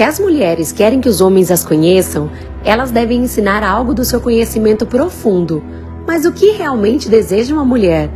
[0.00, 2.30] Se as mulheres querem que os homens as conheçam,
[2.64, 5.62] elas devem ensinar algo do seu conhecimento profundo.
[6.06, 8.08] Mas o que realmente deseja uma mulher?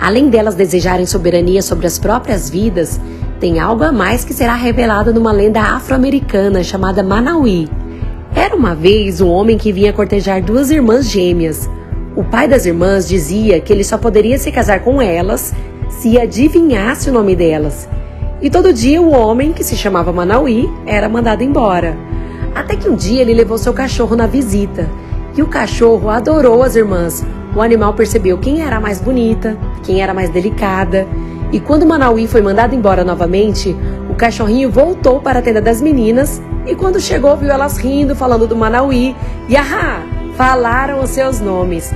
[0.00, 2.98] Além delas desejarem soberania sobre as próprias vidas,
[3.38, 7.68] tem algo a mais que será revelado numa lenda afro-americana chamada Manauí.
[8.34, 11.68] Era uma vez um homem que vinha cortejar duas irmãs gêmeas.
[12.16, 15.52] O pai das irmãs dizia que ele só poderia se casar com elas
[15.90, 17.86] se adivinhasse o nome delas.
[18.40, 21.96] E todo dia o homem, que se chamava Manauí, era mandado embora.
[22.54, 24.88] Até que um dia ele levou seu cachorro na visita.
[25.34, 27.24] E o cachorro adorou as irmãs.
[27.54, 31.06] O animal percebeu quem era mais bonita, quem era mais delicada.
[31.50, 33.74] E quando Manauí foi mandado embora novamente,
[34.10, 38.46] o cachorrinho voltou para a tenda das meninas e quando chegou viu elas rindo, falando
[38.46, 39.16] do Manauí.
[39.48, 40.02] E ahá,
[40.36, 41.90] falaram os seus nomes.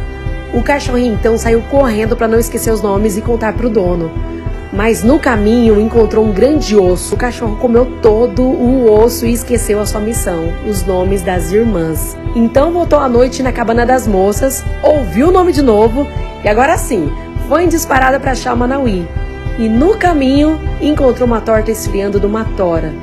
[0.55, 4.11] O cachorrinho então saiu correndo para não esquecer os nomes e contar para o dono.
[4.73, 7.15] Mas no caminho encontrou um grande osso.
[7.15, 12.17] O cachorro comeu todo o osso e esqueceu a sua missão, os nomes das irmãs.
[12.37, 16.07] Então voltou à noite na cabana das moças, ouviu o nome de novo
[16.45, 17.13] e agora sim,
[17.49, 19.09] foi em disparada para achar Manauí.
[19.59, 22.95] E no caminho encontrou uma torta esfriando de uma tora.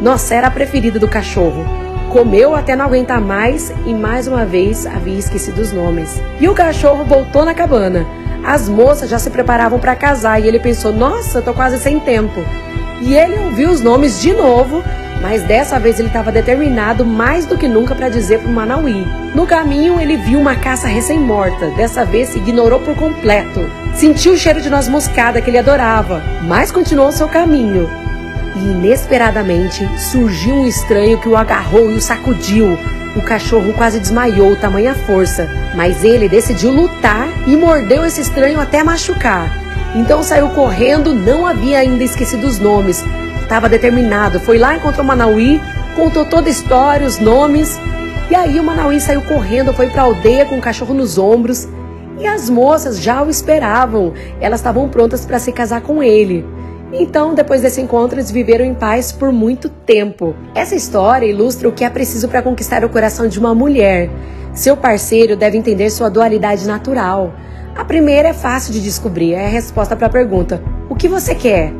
[0.00, 1.64] Nossa, era a preferida do cachorro.
[2.10, 6.20] Comeu até não aguentar mais e mais uma vez havia esquecido os nomes.
[6.40, 8.06] E o cachorro voltou na cabana.
[8.44, 12.44] As moças já se preparavam para casar e ele pensou: nossa, tô quase sem tempo.
[13.00, 14.82] E ele ouviu os nomes de novo,
[15.22, 19.06] mas dessa vez ele estava determinado mais do que nunca para dizer para o Manauí.
[19.34, 21.68] No caminho, ele viu uma caça recém-morta.
[21.70, 23.60] Dessa vez, se ignorou por completo.
[23.94, 27.88] Sentiu o cheiro de noz moscada que ele adorava, mas continuou seu caminho.
[28.56, 32.76] E inesperadamente surgiu um estranho que o agarrou e o sacudiu.
[33.16, 38.84] O cachorro quase desmaiou, tamanha força, mas ele decidiu lutar e mordeu esse estranho até
[38.84, 39.50] machucar.
[39.94, 43.04] Então saiu correndo, não havia ainda esquecido os nomes.
[43.42, 45.60] Estava determinado, foi lá, encontrou Manauí,
[45.96, 47.78] contou toda a história, os nomes.
[48.30, 51.66] E aí o Manauí saiu correndo, foi para a aldeia com o cachorro nos ombros.
[52.20, 56.46] E as moças já o esperavam, elas estavam prontas para se casar com ele.
[56.92, 60.34] Então, depois desse encontro, eles viveram em paz por muito tempo.
[60.54, 64.10] Essa história ilustra o que é preciso para conquistar o coração de uma mulher.
[64.52, 67.32] Seu parceiro deve entender sua dualidade natural.
[67.76, 71.34] A primeira é fácil de descobrir, é a resposta para a pergunta: o que você
[71.34, 71.72] quer?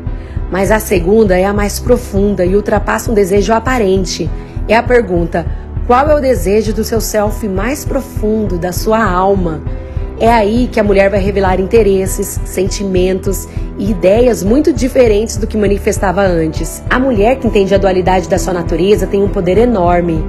[0.51, 4.31] Mas a segunda é a mais profunda e ultrapassa um desejo aparente.
[4.69, 5.45] É a pergunta:
[5.87, 9.61] qual é o desejo do seu self mais profundo, da sua alma?
[10.21, 13.49] É aí que a mulher vai revelar interesses, sentimentos
[13.79, 16.83] e ideias muito diferentes do que manifestava antes.
[16.91, 20.23] A mulher que entende a dualidade da sua natureza tem um poder enorme.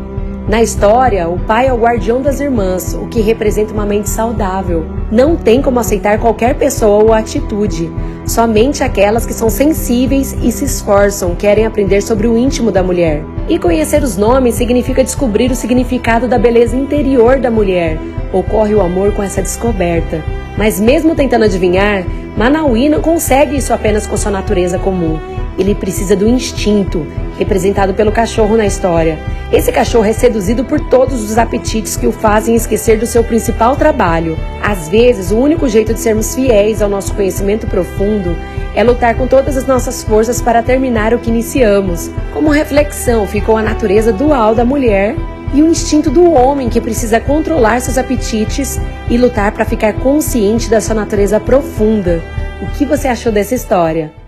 [0.48, 4.86] Na história, o pai é o guardião das irmãs, o que representa uma mente saudável.
[5.12, 7.92] Não tem como aceitar qualquer pessoa ou atitude,
[8.26, 13.26] somente aquelas que são sensíveis e se esforçam, querem aprender sobre o íntimo da mulher.
[13.50, 18.00] E conhecer os nomes significa descobrir o significado da beleza interior da mulher,
[18.34, 20.24] ocorre o amor com essa descoberta.
[20.58, 22.04] Mas mesmo tentando adivinhar,
[22.38, 25.20] Manauí não consegue isso apenas com sua natureza comum.
[25.58, 27.06] Ele precisa do instinto,
[27.38, 29.20] representado pelo cachorro na história.
[29.52, 33.76] Esse cachorro é seduzido por todos os apetites que o fazem esquecer do seu principal
[33.76, 34.38] trabalho.
[34.64, 38.36] Às vezes, o único jeito de sermos fiéis ao nosso conhecimento profundo
[38.74, 42.10] é lutar com todas as nossas forças para terminar o que iniciamos.
[42.34, 45.16] Como reflexão, ficou a natureza dual da mulher
[45.54, 48.80] e o instinto do homem que precisa controlar seus apetites
[49.10, 52.22] e lutar para ficar consciente da sua natureza profunda.
[52.62, 54.21] O que você achou dessa história?